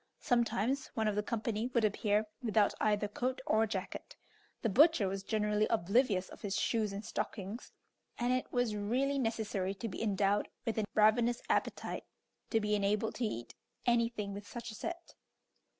[0.19, 4.15] Sometimes one of the company would appear without either coat or jacket;
[4.63, 7.71] the butcher was generally oblivious of his shoes and stockings;
[8.17, 12.05] and it was really necessary to be endowed with a ravenous appetite
[12.49, 13.53] to be enabled to eat
[13.85, 15.13] anything with such a set.